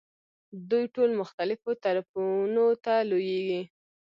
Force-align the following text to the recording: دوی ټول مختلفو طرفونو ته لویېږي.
دوی 0.69 0.83
ټول 0.95 1.09
مختلفو 1.21 1.69
طرفونو 1.83 2.65
ته 2.83 2.93
لویېږي. 3.09 3.61